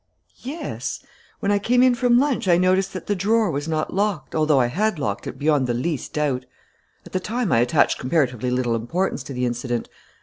"Yes. 0.41 1.03
When 1.41 1.51
I 1.51 1.59
came 1.59 1.83
in 1.83 1.93
from 1.93 2.17
lunch 2.17 2.47
I 2.47 2.57
noticed 2.57 2.91
that 2.93 3.05
the 3.05 3.13
drawer 3.15 3.51
was 3.51 3.67
not 3.67 3.93
locked, 3.93 4.33
although 4.33 4.59
I 4.59 4.65
had 4.65 4.97
locked 4.97 5.27
it 5.27 5.37
beyond 5.37 5.67
the 5.67 5.75
least 5.75 6.13
doubt. 6.13 6.47
At 7.05 7.11
the 7.11 7.19
time 7.19 7.51
I 7.51 7.59
attached 7.59 7.99
comparatively 7.99 8.49
little 8.49 8.73
importance 8.75 9.21
to 9.21 9.33
the 9.33 9.45
incident. 9.45 9.89